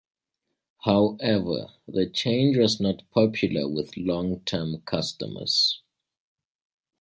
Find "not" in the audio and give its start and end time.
2.79-3.03